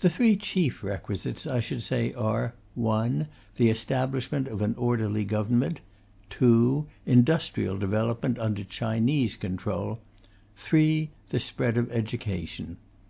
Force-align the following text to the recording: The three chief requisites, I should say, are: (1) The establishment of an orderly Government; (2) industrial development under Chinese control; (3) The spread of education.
The 0.00 0.10
three 0.10 0.36
chief 0.36 0.84
requisites, 0.84 1.46
I 1.46 1.60
should 1.60 1.82
say, 1.82 2.12
are: 2.12 2.52
(1) 2.74 3.28
The 3.56 3.70
establishment 3.70 4.46
of 4.46 4.60
an 4.60 4.74
orderly 4.76 5.24
Government; 5.24 5.80
(2) 6.28 6.84
industrial 7.06 7.78
development 7.78 8.38
under 8.38 8.62
Chinese 8.62 9.36
control; 9.36 10.00
(3) 10.56 11.08
The 11.30 11.40
spread 11.40 11.78
of 11.78 11.90
education. 11.90 12.76